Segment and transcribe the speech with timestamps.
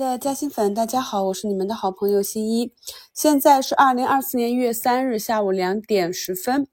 [0.00, 2.72] 的嘉兴粉，大家好，我是你们的好朋友新一。
[3.12, 6.66] 现在是二零二四年一月三日下午两点十分。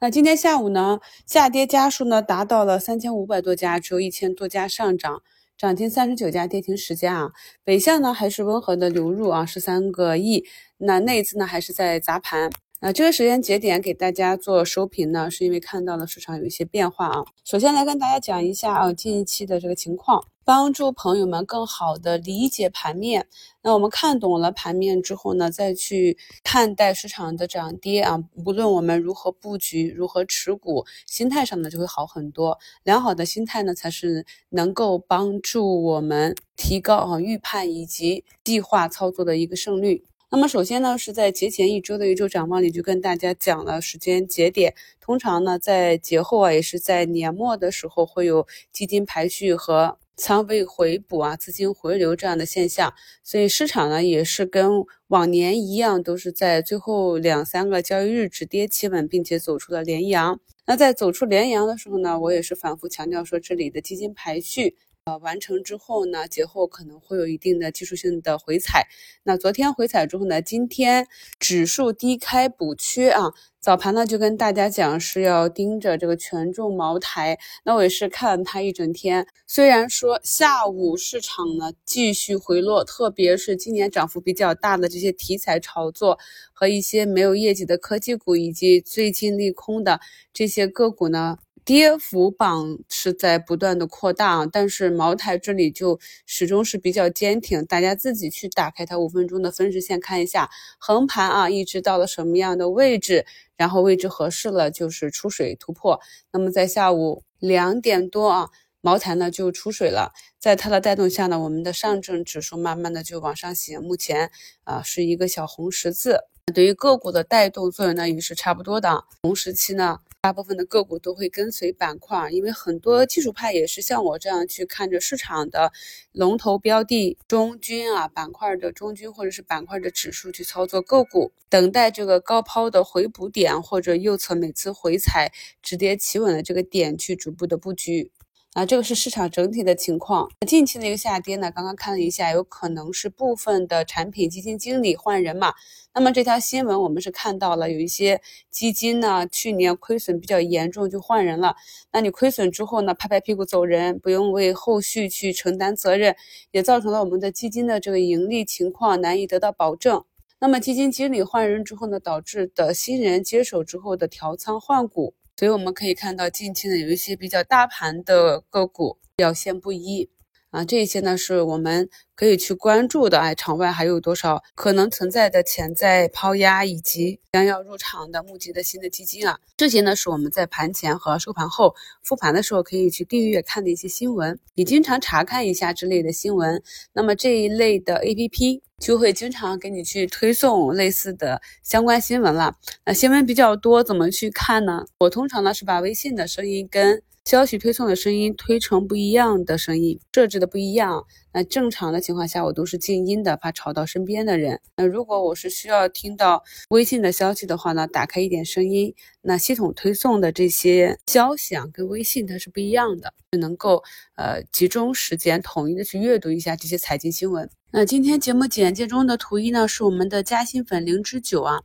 [0.00, 5.22] 那今天下午呢，下跌家数呢达到了三千五百多家，只有一千多家上涨，
[5.56, 7.30] 涨停三十九家，跌停十家啊。
[7.64, 10.44] 北向呢还是温和的流入啊，十三个亿。
[10.76, 12.48] 那内资呢还是在砸盘。
[12.80, 17.24] 那这个时间节点给大家做收评呢，是因为看到了市场有一些变化啊。
[17.44, 23.26] 首先来跟大家讲一下啊，近期的这个情况，帮助朋友们更好的理解盘面。
[23.60, 32.58] 那我们看懂了盘面之后呢，再去看待市场的涨跌啊，无论我们如何布局、如何持股，心态上呢就会好很多。
[32.82, 40.02] 良好的心态呢，才是能够帮助我们提高啊预判以及计划操作的一个胜率。
[40.30, 44.74] 那么首先呢，是在节前一周的一周展望里就跟大家讲了时间节点。
[44.98, 52.92] 通常呢，在节后啊，也是在年末的时候会有基金排序和仓位回补啊、资金回流这样的现象。
[53.22, 60.40] 所以市场呢，也是跟往年一样，都是在最后两三个交易日止跌企稳，并且走出了连阳。
[60.66, 64.76] 那在走出连阳的时候呢，我也是反复强调说，这里的基金排序。
[65.08, 68.86] 呃，完成之后呢，节后可能会有一定的技术性的回踩。
[69.22, 71.06] 那昨天回踩之后呢，今天
[71.38, 77.38] 指数低开补缺啊，早盘呢就跟大家讲是要盯着这个权重茅台。
[77.64, 86.18] 那我也是看了它一整天，虽然说下午市场呢继续回落，特别是今年涨幅比较大的这些题材炒作
[86.52, 90.00] 和一些没有业绩的科技股，以及最近利空的
[90.34, 91.38] 这些个股呢。
[91.68, 97.62] 跌幅榜是在不断的扩大啊，但是茅台这里就始终是比较坚挺。
[97.66, 106.00] 大家自己去打开它五分钟的分时线看一下，横盘啊，一直到了什么样的位置，然后位置合适了就是出水突破。
[106.32, 108.48] 那么在下午两点多啊，
[108.80, 114.30] 茅台呢就出水了，在它的带动下呢，我们的上证指数慢慢的就往上行，目前
[114.64, 116.20] 啊是一个小红十字。
[116.54, 119.04] 对于个股的带动作用呢，也是差不多的。
[119.20, 125.72] 同时期呢，大部分的个股都会跟随板块，因为很多技术派也是像我这样去看着市场的
[126.12, 138.10] 龙头标的中军啊板块的中军或者是板块的指数去操作个股，等待这个高抛的回补点或者右侧每次回踩止跌企稳的这个点去逐步的布局。
[138.58, 140.28] 啊，这个是市场整体的情况。
[140.44, 145.54] 近期的一个下跌呢，刚刚看了一下，有可能是部分的产品基金经理换人嘛。
[145.94, 148.20] 那么这条新闻我们是看到了，有一些
[148.50, 151.54] 基金呢，去年亏损比较严重就换人了。
[151.92, 156.16] 那你亏损之后呢，拍拍屁股走人，不用为后续去承担责任，
[156.50, 160.02] 也造成了我们的基金的这个盈利情况难以得到保证。
[160.40, 165.14] 那么基金经理换人之后呢，导致的新人接手之后的调仓换股。
[165.38, 170.10] 所以我们可以看到，近期呢有一些比较大盘的个股表现不一。
[170.50, 173.18] 啊，这些呢是我们可以去关注的。
[173.20, 184.38] 哎，场外还有多少可能存在的潜在抛压，以及将要入场的募集的新的基金啊，这些呢是我们在盘前和收盘后复盘的时候可以去订阅看的一些新闻。
[184.54, 188.62] 你经常查看一下之类的新闻，那么这一类的 A P P。
[188.78, 192.54] 就会经常给你去推送类似的相关新闻了。
[192.86, 194.86] 那新闻比较多，怎么去看呢？
[195.00, 201.04] 我通常呢是把微信的声音跟消息推送的声音推成不一样的声音，设置的不一样。
[201.32, 204.60] 那正常的情况下，我都是静音的，怕吵到身边的人。
[204.76, 208.94] 那如果我是需要听到微信的消息的话呢，打开一点声音。
[209.20, 213.82] 那系统推送的这些消息啊，跟微信它是不一样的，就能够
[214.16, 217.48] 呃集中时间统一的去阅读一下这些财经新闻。
[217.70, 221.60] 那今天节目简介中的图一呢，是我们的嘉兴粉灵芝酒啊。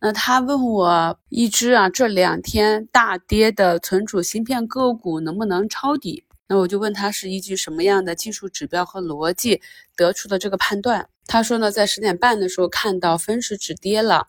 [0.00, 6.24] 那他问我一只啊这两天大跌的存储芯片个股能不能抄底？
[6.48, 9.60] 那我就问他是依据什么样的技术指标和逻辑
[9.96, 11.08] 得出的这个判断？
[11.26, 14.28] 他说呢，在十点半的时候看到分时止跌了。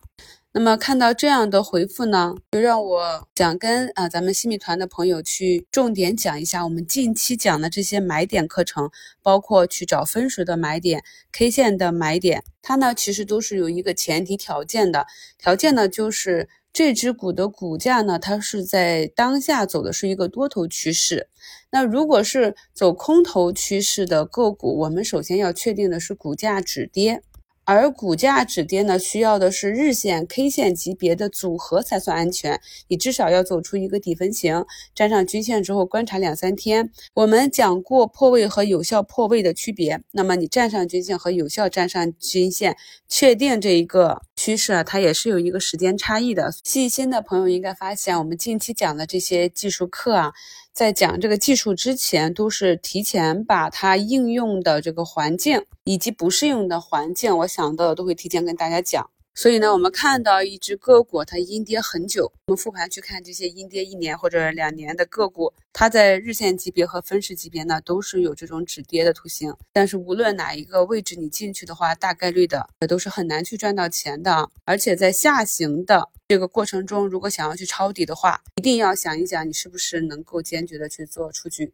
[0.58, 8.90] 那么看到这样的回复呢，就让我想跟啊咱们新米团的朋友去重点讲一下我们近期讲的这些买点课程，
[9.22, 15.06] 包括去找分时的买点、K 线的买点，它呢其实都是有一个前提条件的，
[15.38, 21.30] 条件呢就是这只股的股价呢它是在当下走的是一个多头趋势，
[21.70, 27.22] 那如果是走空头趋势的个股，我们首先要确定的是股价止跌。
[27.68, 32.62] 而股价止跌呢，需要的是日线、K 线级别的组合才算安全。
[32.88, 34.64] 你至少要走出一个底分型，
[34.96, 36.90] 站上均线之后观察两三天。
[37.14, 40.02] 我们讲过破位和有效破位的区别。
[40.14, 42.78] 那么你站上均线和有效站上均线，
[43.10, 46.54] 确定这一个趋势啊，它也是有一个时间差异的。
[46.64, 50.32] 细心的朋友应该发现，我们近期讲的这些技术课啊，
[50.72, 59.10] 在讲这个技术之前，都是提前把它应用的这个环境以及不适用的环境，我想到的都会提前跟大家讲。
[59.38, 69.56] 所以呢，我们看到一只个股它阴跌很久，我们复盘去看这些阴跌一年或者两年的个股，它在日线级别和分时级别呢都是有这种止跌的图形。
[69.72, 74.50] 但是无论哪一个位置你进去的话，大概率的都是很难去赚到钱的。
[74.66, 81.72] 而且在下行的这个过程中，如果想要去抄底的话，一定要想一想你是不是能够坚决的去做出局。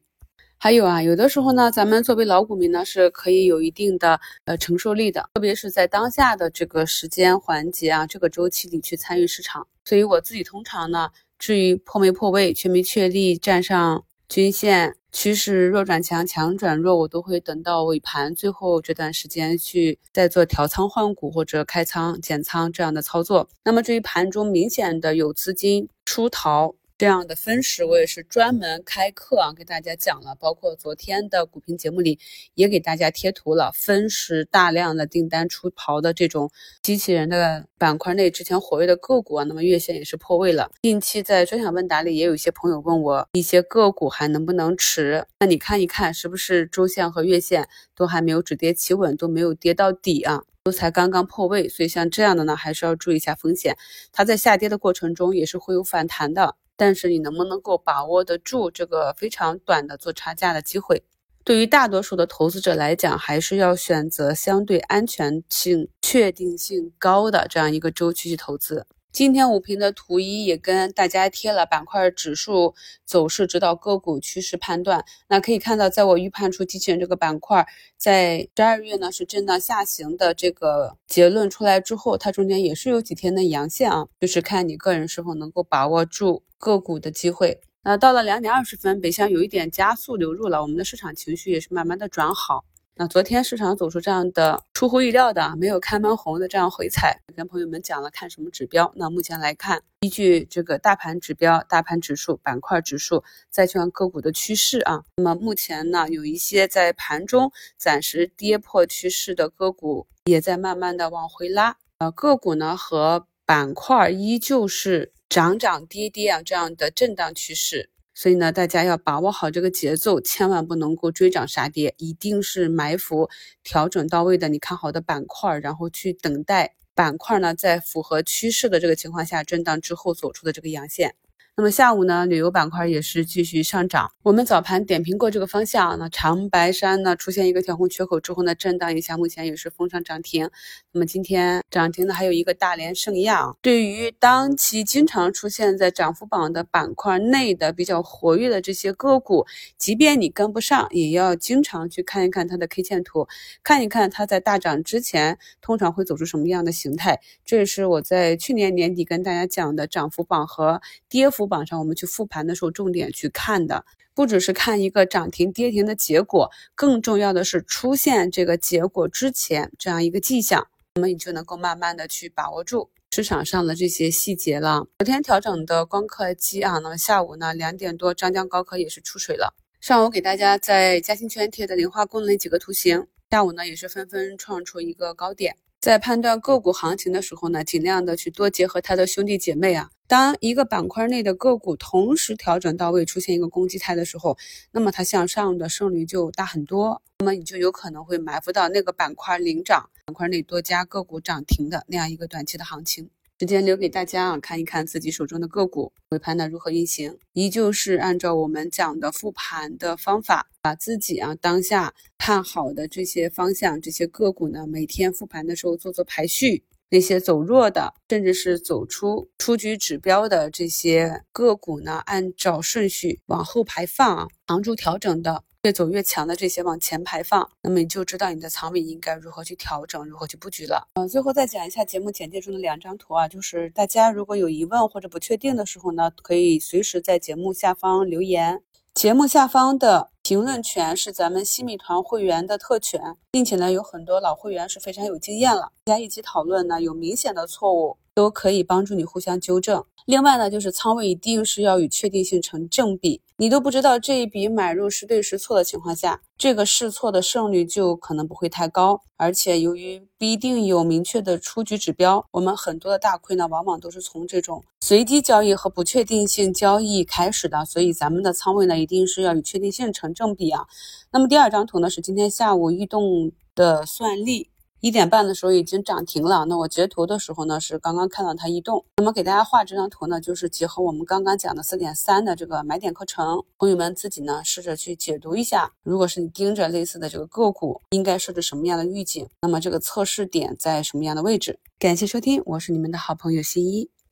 [0.63, 9.67] 还有啊，有的时候呢，咱们作为老股民呢，是可以有一定的呃承受力的，特别是在当下的这个时间环节啊，这个周期里去参与市场。
[9.83, 23.49] 所以我自己通常呢，至于破没破位、确没确立站上均线、趋势弱转强、强转弱，我都会等到尾盘最后这段时间去再做调仓换股或者开仓减仓这样的操作。
[23.65, 26.73] 那么至于盘中明显的有资金出逃。
[26.95, 32.19] 这样的分时，我也是专门开课啊，给大家讲了，包括昨天的股评节目里
[32.53, 33.71] 也给大家贴图了。
[33.73, 36.51] 分时大量的订单出逃的这种
[36.81, 40.71] 机器人的板块内之前活跃的个股啊，那么月线也是破位了。
[40.83, 45.25] 近期在专享问答里也有一些朋友问我一些个股还能不能持？
[45.39, 51.67] 那你看一看是不是周线和月线都还没有止跌企稳，都没有跌到底啊，都才刚刚破位。
[51.67, 53.75] 所以像这样的呢，还是要注意一下风险。
[54.11, 56.55] 它在下跌的过程中也是会有反弹的。
[56.75, 61.03] 但是你能不能够把握得住这个非常短的做差价的机会？
[61.45, 68.87] 对于大多数的投资者来讲，还是要选择相对安全性、确定性高的这样一个周期去投资。
[69.13, 72.73] 今天五评的图一也跟大家贴了板块指数
[73.05, 75.05] 走势指导个股趋势判断。
[75.27, 77.63] 那可以看到，在我预判出机器人这个板块
[77.95, 87.61] 在十二月呢是震荡下行的这个结论出来之后，它中间也是有几天的阳线啊，就是看你个人是否能够把握住个股的机会。
[87.83, 92.65] 那到了两点二十分，北向有一点加速流入了，我们的市场情绪也是慢慢的转好。
[92.95, 98.93] 那昨天市场走出这样的出乎意料的没有开门红的这样回踩，跟朋友们讲了看什么指标。
[98.95, 111.75] 那目前来看，依据这个大盘指标、大盘指数、板块指数、债券个股的趋势啊，那么目前呢，有一些在盘中暂时跌破趋势的个股也在慢慢的往回拉。
[111.97, 117.89] 呃，个股呢和板块依旧是涨涨跌跌啊这样的震荡趋势。
[118.13, 123.29] 所以呢，大家要把握好这个节奏，千万不能够追涨杀跌，一定是埋伏
[123.63, 131.15] 调整到位的你看好的板块，然后去等待板块呢在符合趋势的这个情况下震荡之后走出的这个阳线。
[131.55, 134.11] 那么下午呢，旅游板块也是继续上涨。
[134.23, 140.49] 我们早盘点评过这个方向，那长白山呢出现一个调控缺口之后呢，震荡一下，目前也是封上涨停。
[140.91, 143.53] 那么今天涨停的还有一个大连盛亚。
[143.61, 149.45] 对于当期经常出现在涨幅榜的板块内的比较活跃的这些个股，
[149.77, 153.27] 即便你跟不上，也要经常去看一看它的 K 线图，
[153.61, 157.19] 看一看它在大涨之前通常会走出什么样的形态。
[157.45, 161.42] 这也是我在去年年底跟大家讲的涨幅榜和跌幅。
[161.47, 174.85] 榜上我们去复盘的时候，重点去看的不只是看一个涨停跌停的结果，更重要的是出现这个结果之前这样一个迹象，那么你就能够慢慢的去把握住市场上的这些细节了。
[174.99, 179.55] 昨天调整的光刻机啊，那么下午呢两点多，张江高科也是出水了。
[179.81, 185.57] 上午给大家在嘉兴圈贴的磷化工那几个图形，下午呢也是纷纷创出一个高点。
[185.81, 189.89] 在判断个股行情的时候呢，尽量的去多结合它的兄弟姐妹啊。
[190.13, 194.37] 当一个板块内的个股同时调整到位，出现一个攻击态的时候，
[194.71, 197.01] 那么它向上的胜率就大很多。
[197.17, 203.09] 那么你就有可能会埋伏到那个板块领涨，板块内多家个股涨停的那样一个短期的行情。
[203.39, 225.43] 时间留给大家啊，看一看自己手中的个股尾盘呢如何运行，依旧是按照我们讲的复盘的方法，把自己啊当下看好的这些方向、这些个股呢，每天复盘的时候做做排序，那些走弱的，甚至是走出出局指标的这些个股呢，按照顺序往后排放啊，长住调整的。
[225.63, 230.89] 越走越强的这些往前排放，那么你就知道你的仓位应该如何去调整，如何去布局了。
[230.95, 238.61] 嗯，最后再讲一下节目简介中的两张图啊，就是大家如果有疑问或者不确定的时候呢，可以随时在节目下方留言。
[238.93, 247.97] 节目下方的评论权是咱们西米团会员的特权，并且呢，有很多老会员是非常有经验了，大家一起讨论呢，有明显的错误。
[248.15, 249.83] 都可以帮助你互相纠正。
[250.05, 253.19] 另外呢，就是仓位一定是要与确定性成正比。
[253.43, 259.01] 你都不知道这一笔买入是对是错的情况下，这个试错的胜率就可能不会太高。
[259.17, 267.65] 而且由于不一定有明确的出局指标，我们很多的大亏呢，往往都是从这种随机交易和不确定性交易开始的。
[267.65, 270.65] 所以咱们的仓位呢，一定是要与确定性成正比啊。
[271.11, 274.52] 那么第二张图呢，是今天下午异动的算力。
[274.83, 278.83] 一点半的时候已经涨停了，那我截图的时候呢是刚刚看到它异动。
[278.97, 289.25] 那么给大家画这张图呢，就是结合我们刚刚讲的四点三的这个买点课程，朋友们自己呢试着去解读一下，如果是你盯着类似的这个个股，应该设置什么样的预警？
[289.43, 291.57] 那么这个测试点在什么样的位置？
[291.79, 293.89] 感谢收听，我是你们的好朋友新一。